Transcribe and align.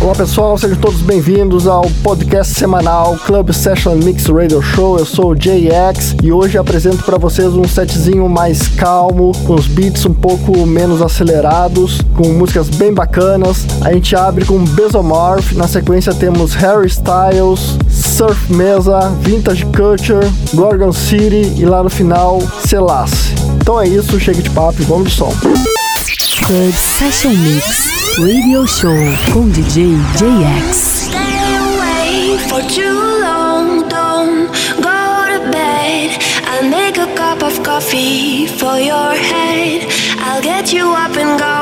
Olá 0.00 0.14
pessoal, 0.14 0.56
sejam 0.56 0.78
todos 0.78 1.02
bem-vindos 1.02 1.66
ao 1.66 1.82
podcast 2.02 2.54
semanal 2.54 3.18
Club 3.26 3.52
Session 3.52 3.96
Mix 3.96 4.24
Radio 4.28 4.62
Show. 4.62 4.98
Eu 4.98 5.04
sou 5.04 5.32
o 5.32 5.34
JX 5.34 6.16
e 6.22 6.32
hoje 6.32 6.56
apresento 6.56 7.04
para 7.04 7.18
vocês 7.18 7.52
um 7.52 7.64
setzinho 7.64 8.26
mais 8.26 8.66
calmo, 8.66 9.32
com 9.46 9.54
os 9.54 9.66
beats 9.66 10.06
um 10.06 10.14
pouco 10.14 10.64
menos 10.64 11.02
acelerados, 11.02 12.00
com 12.16 12.28
músicas 12.28 12.70
bem 12.70 12.94
bacanas. 12.94 13.66
A 13.82 13.92
gente 13.92 14.16
abre 14.16 14.46
com 14.46 14.64
Besomorph, 14.64 15.52
na 15.52 15.68
sequência 15.68 16.14
temos 16.14 16.54
Harry 16.54 16.86
Styles, 16.86 17.76
Surf 17.90 18.50
Mesa, 18.50 19.00
Vintage 19.20 19.66
Culture, 19.66 20.26
Gorgon 20.54 20.92
City 20.92 21.52
e 21.58 21.66
lá 21.66 21.82
no 21.82 21.90
final 21.90 22.40
Selassie. 22.66 23.34
Então 23.60 23.78
é 23.78 23.86
isso, 23.86 24.18
chega 24.18 24.40
de 24.40 24.48
papo 24.48 24.80
e 24.80 24.84
vamos 24.86 25.10
de 25.10 25.16
som. 25.16 25.32
Club 26.46 26.72
Session 26.72 27.34
Mix 27.34 27.99
Radio 28.18 28.66
Show 28.66 28.96
com 29.32 29.48
DJ 29.50 29.96
JX. 30.18 30.74
Stay 30.74 31.54
away 31.56 32.38
for 32.48 32.60
too 32.68 32.98
long, 33.22 33.88
don't 33.88 34.48
go 34.82 35.28
to 35.32 35.50
bed. 35.50 36.18
I'll 36.44 36.68
make 36.68 36.98
a 36.98 37.06
cup 37.14 37.42
of 37.42 37.62
coffee 37.62 38.46
for 38.46 38.78
your 38.78 39.14
head. 39.14 39.86
I'll 40.18 40.42
get 40.42 40.72
you 40.72 40.90
up 40.90 41.16
and 41.16 41.38
go. 41.38 41.59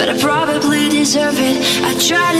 but 0.00 0.08
I 0.08 0.16
probably 0.18 0.88
deserve 0.88 1.36
it. 1.36 1.58
I 1.84 1.92
try 2.08 2.32
to 2.32 2.39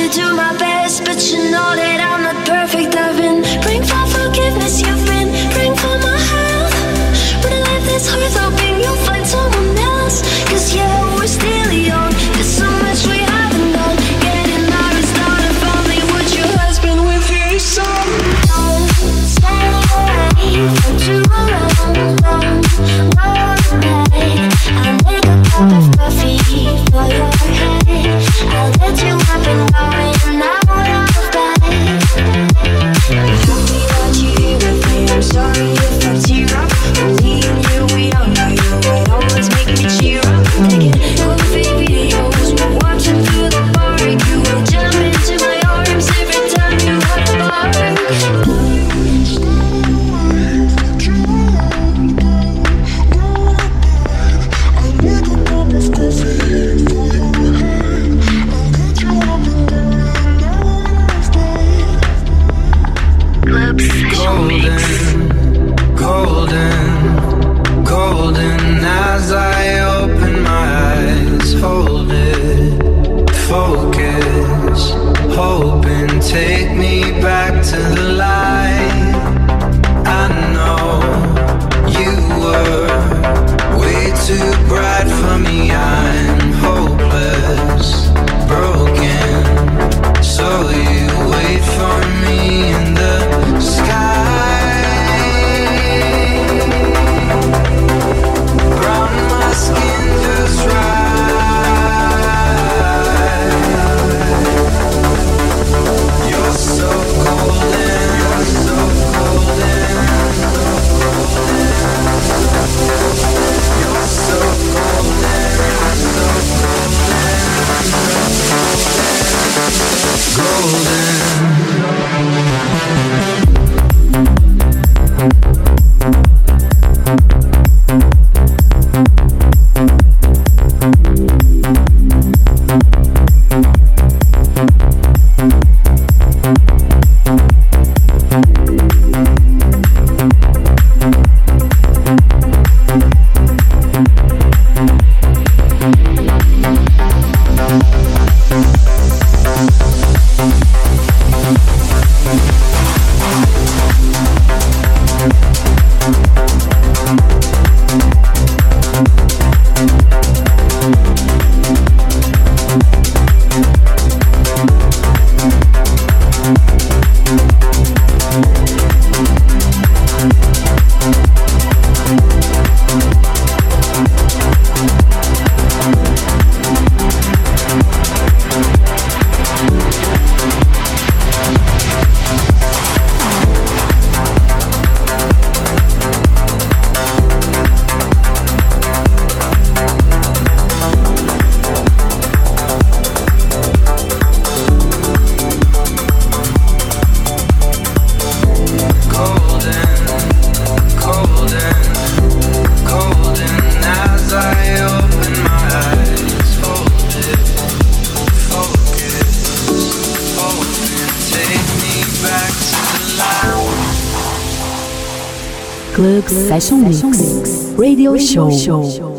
Session 216.60 216.82
Mix 216.82 217.72
Radio 217.78 218.18
Show. 218.18 219.09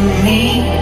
Me 0.00 0.77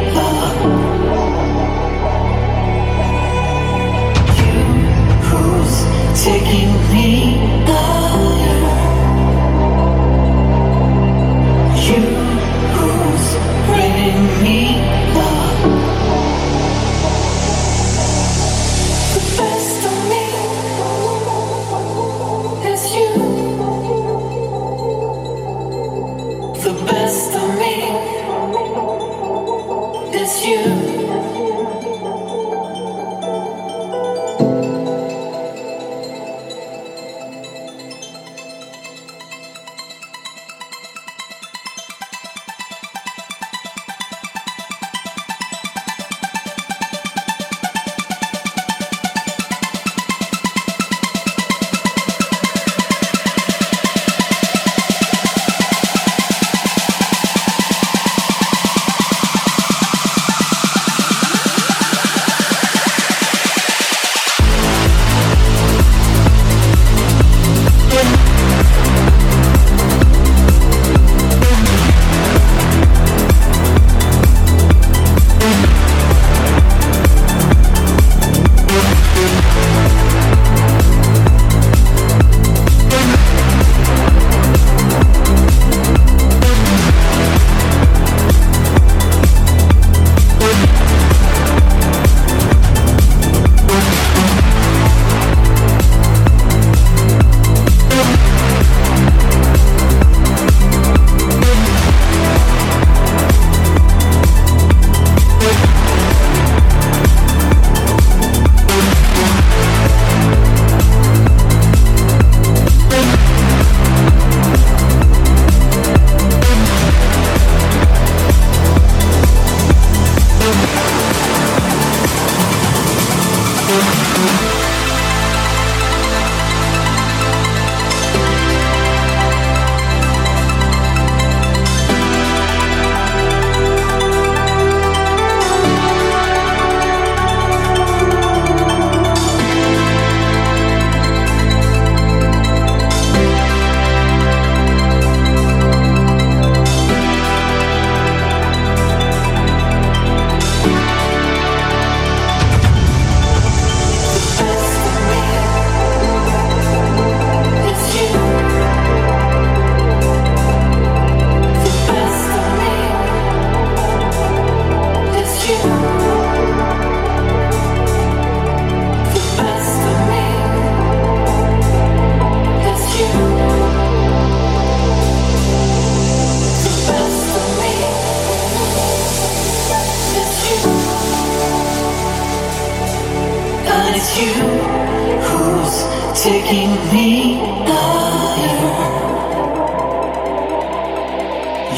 taking 186.22 186.70
me 186.92 187.38
higher. 187.66 188.86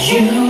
You 0.06 0.47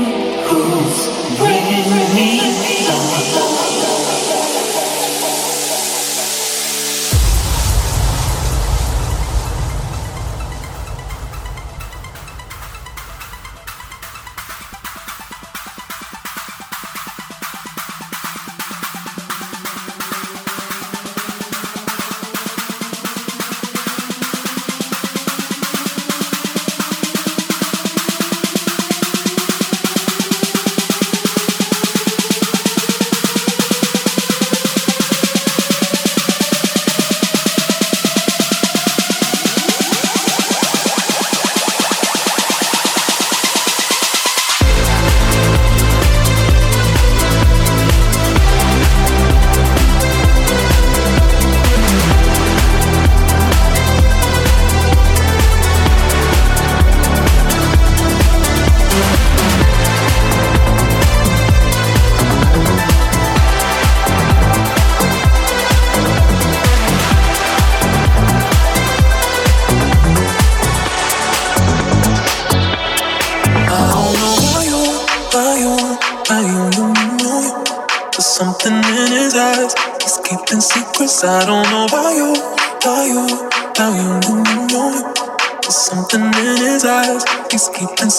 Club 87.49 88.11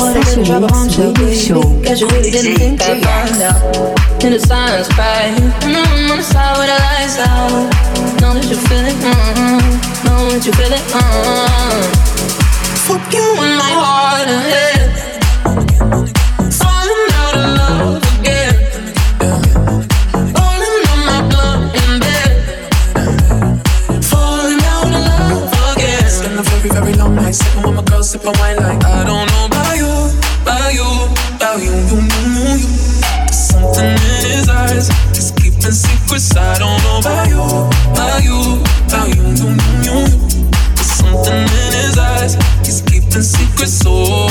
Session 0.00 0.42
Mix 0.60 0.98
Radio 0.98 1.32
Show. 1.32 1.62
Guess 1.82 2.00
you 2.00 2.08
really 2.08 2.30
didn't 2.32 2.56
think 2.56 2.82
I'd 2.82 3.02
find 3.04 3.42
out. 3.42 4.24
In 4.24 4.32
the 4.32 4.40
silence, 4.40 4.88
right? 4.98 5.30
And 5.62 5.76
I'm 5.76 6.10
on 6.10 6.16
the 6.16 6.24
side 6.24 6.58
with 6.58 6.66
the 6.66 6.74
lights 6.74 7.18
out. 7.20 7.70
Know 8.20 8.34
that 8.34 8.46
you 8.50 8.56
feel 8.56 8.84
it, 8.84 8.96
mm-hmm. 8.98 10.06
Know 10.06 10.30
that 10.30 10.44
you 10.44 10.52
feel 10.52 10.72
it, 10.72 10.82
mm-hmm. 10.90 11.86
Fuck 12.82 13.14
you 13.14 13.22
in 13.30 13.56
my 13.56 13.70
heart 13.78 14.26
and 14.26 14.42
head. 14.42 15.11
Very, 26.84 26.94
long 26.96 27.14
night 27.14 27.34
sitting 27.34 27.62
with 27.62 27.74
my 27.76 27.82
girl, 27.82 28.02
sipping 28.02 28.32
wine 28.38 28.56
like 28.56 28.84
I 28.84 29.04
don't 29.04 29.26
know 29.30 29.46
about 29.46 29.76
you, 29.76 29.86
about 30.42 30.74
you, 30.74 30.88
about 31.36 31.62
you, 31.62 31.70
you, 31.70 31.98
you, 32.10 32.26
you, 32.26 32.42
you. 32.42 32.68
There's 33.26 33.48
something 33.50 33.84
in 33.86 34.24
his 34.26 34.48
eyes. 34.48 34.88
He's 35.14 35.30
keeping 35.32 35.72
secrets. 35.72 36.36
I 36.36 36.58
don't 36.58 36.82
know 36.82 36.98
about 36.98 37.28
you, 37.28 37.42
about 37.92 38.24
you, 38.24 38.62
about 38.86 39.08
you, 39.14 39.22
you, 39.22 39.32
you, 39.38 39.86
you, 39.86 39.96
you. 40.02 40.50
There's 40.74 40.92
something 40.98 41.42
in 41.42 41.72
his 41.72 41.98
eyes. 41.98 42.34
He's 42.66 42.80
keeping 42.82 43.22
secrets. 43.22 43.82
Oh. 43.86 44.28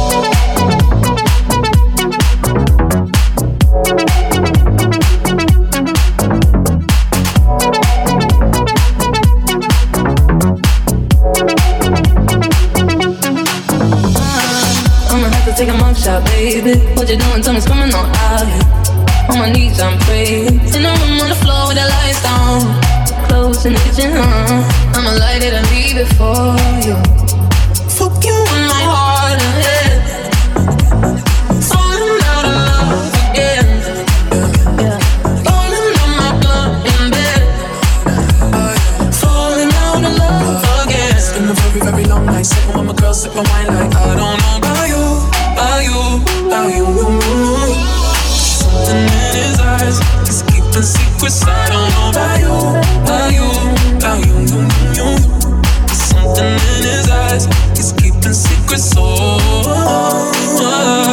I'ma 0.00 0.27
baby. 16.24 16.78
What 16.94 17.08
you 17.08 17.16
doing? 17.16 17.42
Tell 17.42 17.54
me, 17.54 17.60
on 17.60 17.94
out. 17.94 18.48
On 19.30 19.38
my 19.38 19.50
knees, 19.50 19.80
I'm 19.80 19.98
praying. 20.00 20.60
In 20.74 20.82
the 20.82 20.92
room 21.00 21.20
on 21.20 21.28
the 21.28 21.38
floor 21.42 21.68
with 21.68 21.76
the 21.76 21.86
lights 21.86 22.22
down. 22.22 22.60
Clothes 23.28 23.64
in 23.66 23.72
the 23.74 23.80
kitchen, 23.80 24.12
huh? 24.14 24.96
I'ma 24.96 25.12
light 25.18 25.42
it 25.42 25.52
and 25.52 25.66
leave 25.70 25.96
it 25.96 26.08
for 26.18 26.56
you. 26.86 26.96
Fuck 27.96 28.24
you 28.24 28.36
in 28.56 28.64
my 28.74 28.82
heart 28.92 29.38
and 29.44 29.54
head. 29.62 29.90
Falling 31.70 32.22
out 32.32 32.44
of 32.48 32.54
love 32.58 33.14
again. 33.30 33.68
A 41.38 41.54
very, 41.54 41.80
very 41.80 42.04
long 42.04 42.26
night 42.26 42.46
with 42.74 42.84
my 42.84 42.92
girl, 42.94 43.14
sipping 43.14 43.44
wine 43.44 43.68
like 43.68 43.94
I 43.94 44.14
don't 44.16 44.38
know 44.62 44.67
about 46.58 46.74
you, 46.74 46.86
you. 46.86 47.74
Something 48.26 48.96
in 48.96 49.34
his 49.34 49.60
eyes, 49.60 49.98
he's 50.26 50.42
keeping 50.42 50.82
secrets. 50.82 51.44
I 51.46 51.68
don't 51.68 51.90
know 51.94 52.10
about 52.10 52.40
you, 52.40 52.54
about 53.02 53.32
you, 53.32 53.48
about 53.96 54.18
you, 54.26 54.34
you, 54.50 54.60
you. 54.96 55.08
Something 55.88 56.46
in 56.46 56.82
his 56.82 57.08
eyes, 57.10 57.46
he's 57.76 57.92
keeping 57.92 58.32
secrets. 58.32 58.94
Oh. 58.96 59.38
I 60.60 61.07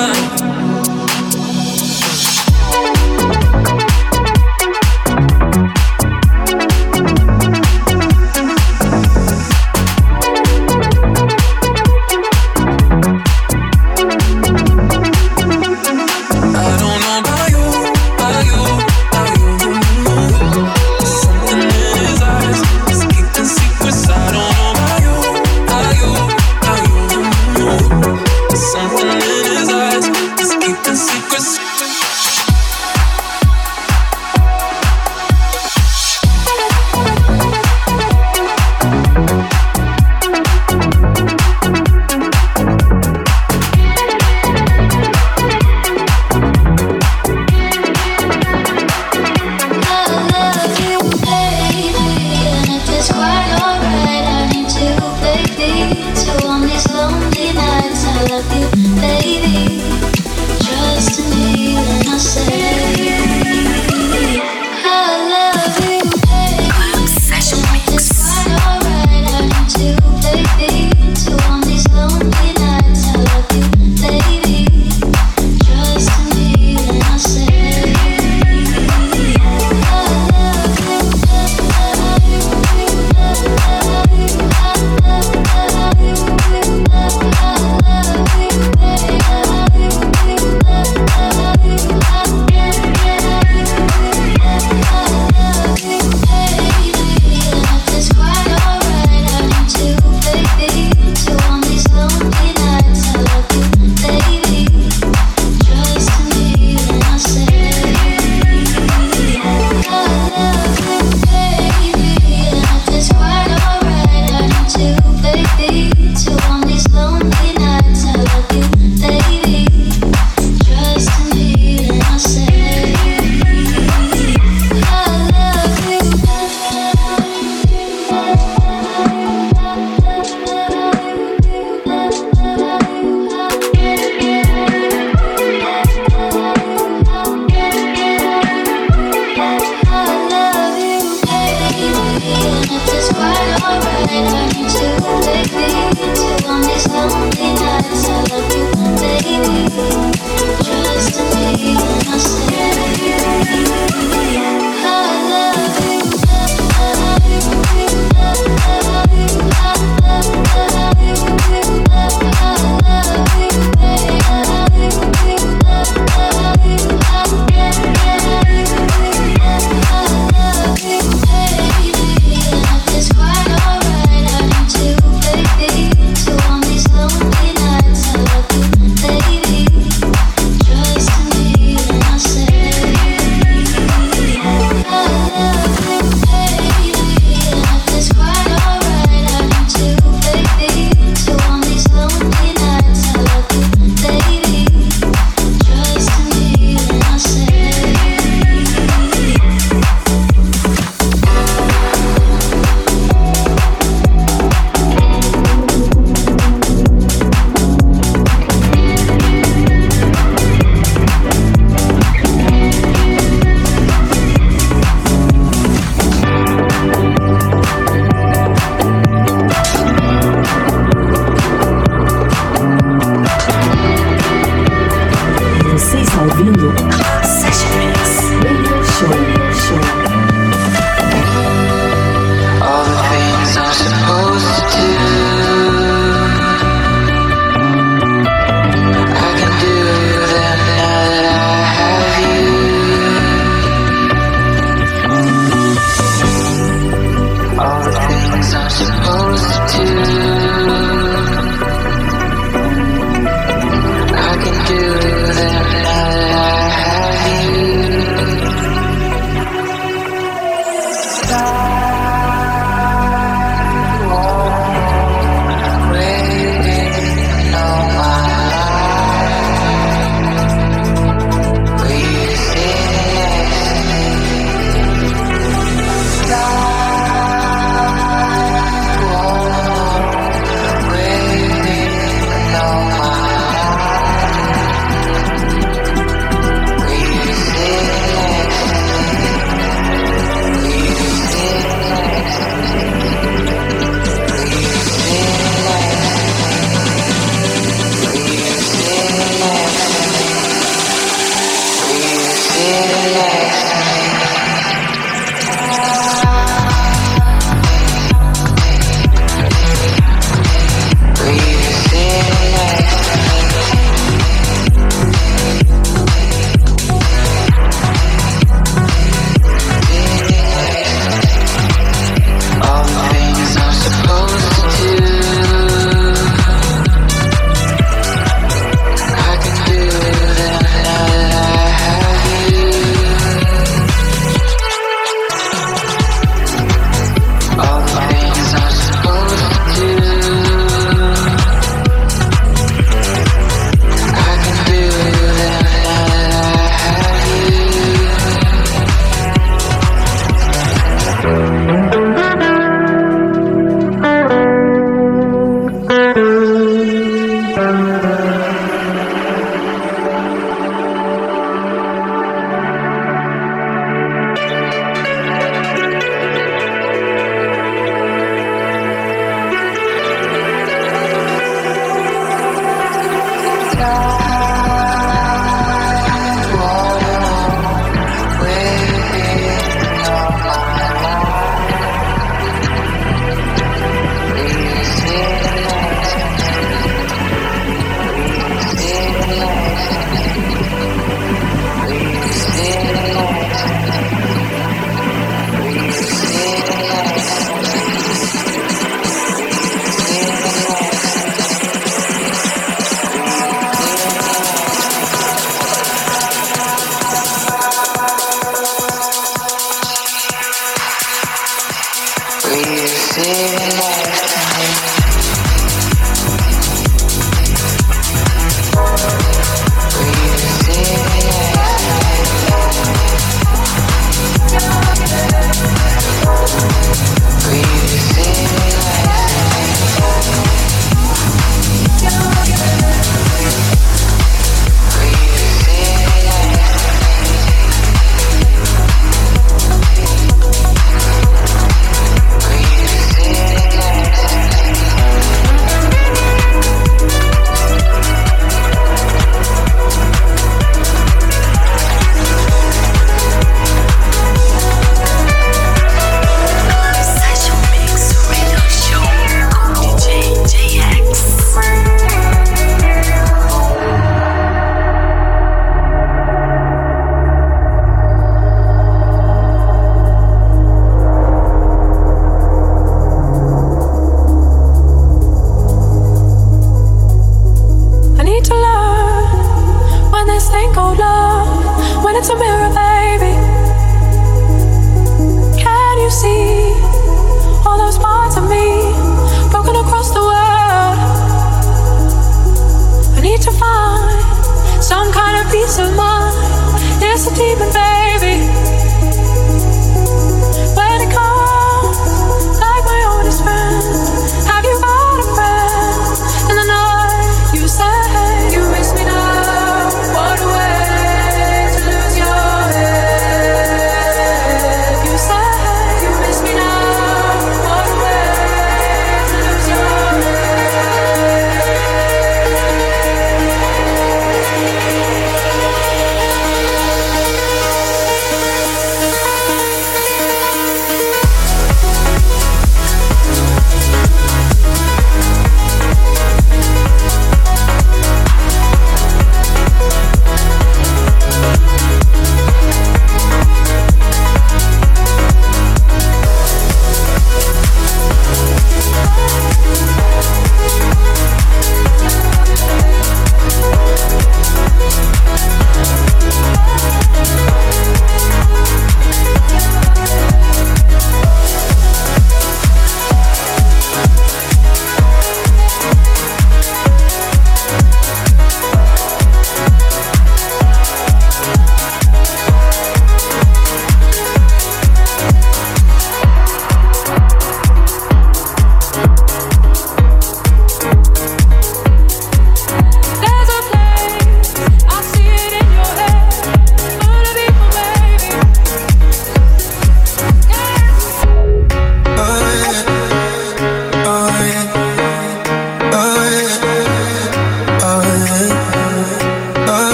It's 482.28 482.34
a 482.34 482.38
miracle. 482.40 482.85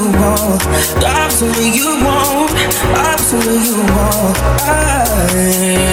you 0.00 0.08
want, 0.12 0.60
the 1.00 1.06
absolute 1.06 1.74
you 1.76 1.90
want, 2.04 2.50
I'm 2.50 2.90
the 2.92 3.00
absolute 3.12 3.64
you 3.68 3.76
want. 3.92 4.36
I, 4.64 4.80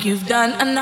You've 0.05 0.27
done 0.27 0.53
enough. 0.61 0.82